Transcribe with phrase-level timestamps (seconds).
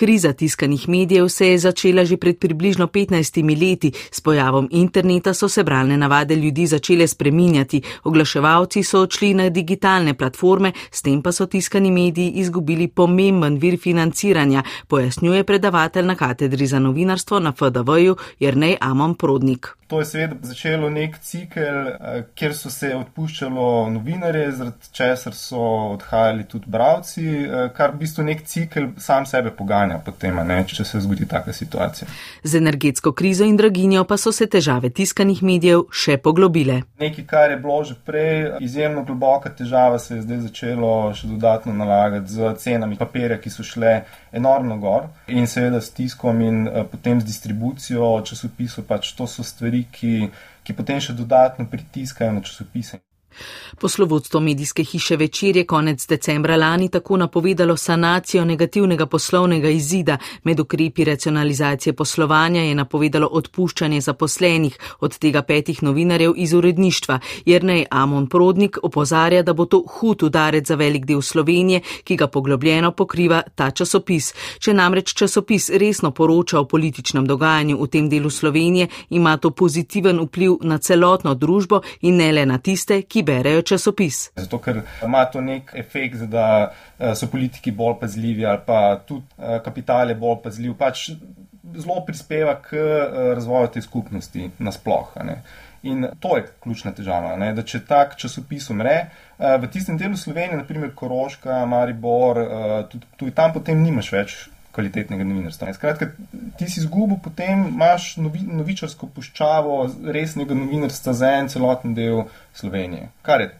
[0.00, 3.92] Kriza tiskanih medijev se je začela že pred približno 15 leti.
[4.10, 7.82] S pojavom interneta so se bralne navade ljudi začele spreminjati.
[8.04, 13.78] Oglaševalci so odšli na digitalne platforme, s tem pa so tiskani mediji izgubili pomemben vir
[13.78, 19.80] financiranja, pojasnjuje predavatelj na katedri za novinarstvo na FDV-ju Jrnej Amon Prodnik.
[19.90, 25.62] To je seveda začelo nek cikel, eh, kjer so se odpuščalo novinarje, zaradi česar so
[25.96, 30.84] odhajali tudi bravci, eh, kar v bistvu nek cikel sam sebe poganja potem, ne, če
[30.84, 32.08] se zgodi taka situacija.
[32.44, 36.80] Z energetsko krizo in draginjo pa so se težave tiskanih medijev še poglobile.
[37.02, 41.74] Nekaj, kar je bilo že prej izjemno globoka težava, se je zdaj začelo še dodatno
[41.74, 44.00] nalagati z cenami papirja, ki so šle
[44.32, 49.44] enormno gor in seveda s tiskom in uh, potem z distribucijo časopisov, pač to so
[49.46, 50.30] stvari, ki,
[50.64, 53.00] ki potem še dodatno pritiskajo na časopise.
[53.80, 60.18] Poslovodstvo medijske hiše večer je konec decembra lani tako napovedalo sanacijo negativnega poslovnega izida.
[60.44, 67.18] Med ukrepi racionalizacije poslovanja je napovedalo odpuščanje zaposlenih, od tega petih novinarjev iz uredništva.
[67.44, 72.26] Jernej Amon Prodnik opozarja, da bo to hud udarec za velik del Slovenije, ki ga
[72.26, 74.34] poglobljeno pokriva ta časopis.
[74.58, 80.20] Če namreč časopis resno poroča o političnem dogajanju v tem delu Slovenije, ima to pozitiven
[80.20, 84.30] vpliv na celotno družbo in ne le na tiste, ki berejo časopis.
[84.36, 86.46] Zato, ker ima to nek efekt, da
[86.98, 91.10] eh, so politiki bolj pazljivi ali pa tudi eh, kapital je bolj pazljiv, pač
[91.76, 95.16] zelo prispeva k eh, razvoju te skupnosti nasploh.
[95.82, 97.54] In to je ključna težava, ne?
[97.56, 98.96] da če tak časopis umre,
[99.38, 102.36] v tistem delu Slovenije, naprimer Koroška, Maribor,
[102.92, 104.34] tudi, tudi tam potem nimaš več
[104.74, 105.72] kvalitetnega novinarstva.
[105.74, 106.10] Skratka,
[106.58, 109.80] ti si izgubil, potem imaš novi, novičarsko puščavo
[110.14, 113.10] resnega novinarstva za en celoten del Slovenije.
[113.26, 113.50] Kar je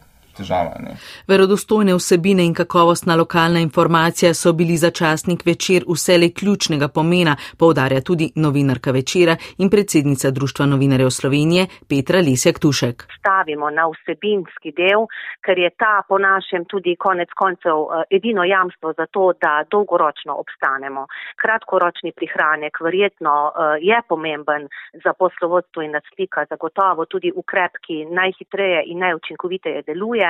[0.40, 0.74] težava.
[0.80, 0.96] Ne.
[1.28, 8.00] Verodostojne vsebine in kakovostna lokalna informacija so bili za časnik večer vsele ključnega pomena, povdarja
[8.00, 13.06] tudi novinarka večera in predsednica Društva novinarjev Slovenije Petra Lesjak Tušek.
[13.18, 15.06] Stavimo na vsebinski del,
[15.44, 20.36] ker je ta po našem tudi konec koncev eh, edino jamstvo za to, da dolgoročno
[20.42, 21.06] obstanemo.
[21.42, 24.68] Kratkoročni prihranek verjetno eh, je pomemben
[25.04, 30.29] za poslovodstvo in nadslika, zagotovo tudi ukrep, ki najhitreje in najučinkoviteje deluje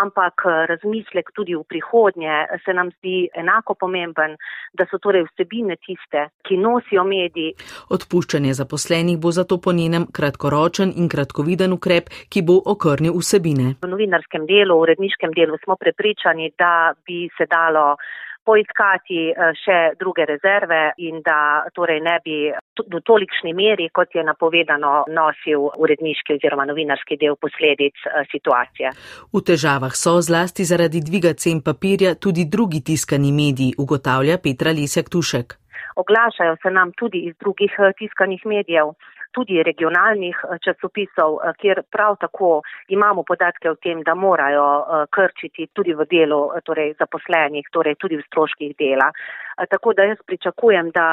[0.00, 4.36] ampak eh, razmislek tudi v prihodnje se nam zdi enako pomemben,
[4.72, 7.54] da so torej vsebine tiste, ki nosijo mediji.
[7.94, 13.74] Odpuščanje zaposlenih bo zato po njenem kratkoročen in kratkoviden ukrep, ki bo okrnil vsebine.
[13.82, 17.96] V novinarskem delu, v uredniškem delu smo prepričani, da bi se dalo
[18.48, 22.38] poiskati eh, še druge rezerve in da torej ne bi
[22.78, 28.94] v tolikšni meri, kot je napovedano, nosil uredniški oziroma novinarski del posledic eh, situacije.
[29.34, 35.12] V težavah so zlasti zaradi dviga cen papirja tudi drugi tiskani mediji, ugotavlja Petra Lesjak
[35.12, 35.58] Tušek.
[36.02, 38.86] Oglašajo se nam tudi iz drugih eh, tiskanih medijev
[39.36, 44.66] tudi regionalnih eh, časopisov, eh, kjer prav tako imamo podatke o tem, da morajo
[45.14, 49.08] krčiti tudi v delu torej zaposlenih, torej tudi v stroških dela.
[49.70, 51.06] Tako da jaz pričakujem, da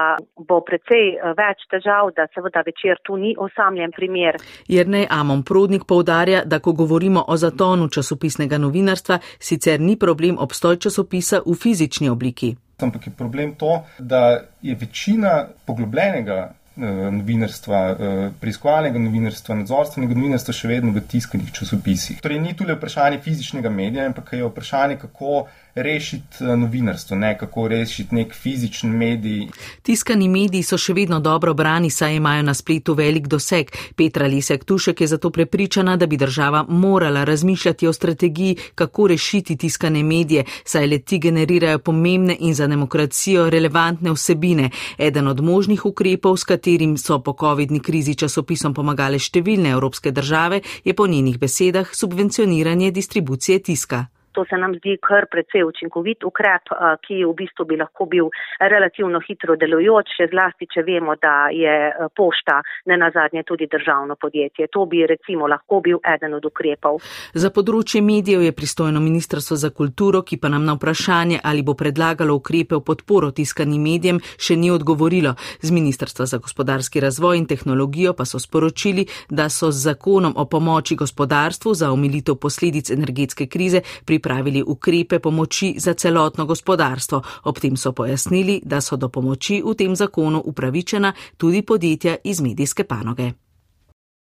[0.50, 1.06] bo precej
[1.40, 4.38] več težav, da seveda večer tu ni osamljen primer.
[4.68, 10.78] Jernej Amon Prodnik povdarja, da ko govorimo o zatonu časopisnega novinarstva, sicer ni problem obstoj
[10.78, 12.54] časopisa v fizični obliki.
[12.80, 20.54] Ampak je problem to, da je večina poglobljenega Eh, novinarstva, eh, preiskovalnega novinarstva, nadzorstvenega novinarstva
[20.58, 22.18] še vedno v tiskanih časopisih.
[22.20, 27.38] Torej, ni tu le vprašanje fizičnega medija, ampak je vprašanje, kako rešiti eh, novinarstvo, ne
[27.38, 29.48] kako rešiti nek fizičen medij.
[29.82, 33.72] Tiskani mediji so še vedno dobro brani, saj imajo na spletu velik doseg.
[33.96, 39.58] Petra Lesek Tušek je zato prepričana, da bi država morala razmišljati o strategiji, kako rešiti
[39.58, 44.70] tiskane medije, saj le ti generirajo pomembne in za demokracijo relevantne vsebine.
[44.98, 50.62] Eden od možnih ukrepov, s katerim so po COVID-ni krizi časopisom pomagale številne evropske države,
[50.84, 54.15] je po njenih besedah subvencioniranje distribucije tiska.
[54.36, 58.28] To se nam zdi kar precej učinkovit ukrep, eh, ki v bistvu bi lahko bil
[58.60, 64.16] relativno hitro delujoč, še zlasti, če vemo, da je eh, pošta ne nazadnje tudi državno
[64.20, 64.68] podjetje.
[64.76, 67.00] To bi recimo lahko bil eden od ukrepov.
[67.34, 71.78] Za področje medijev je pristojno Ministrstvo za kulturo, ki pa nam na vprašanje, ali bo
[71.80, 75.36] predlagalo ukrepe v podporo tiskanim medijem, še ni odgovorilo.
[75.64, 80.46] Z Ministrstva za gospodarski razvoj in tehnologijo pa so sporočili, da so z zakonom o
[80.46, 87.22] pomoči gospodarstvu za omilitev posledic energetske krize pri pripravili ukrepe pomoči za celotno gospodarstvo.
[87.44, 92.42] Ob tem so pojasnili, da so do pomoči v tem zakonu upravičena tudi podjetja iz
[92.42, 93.45] medijske panoge.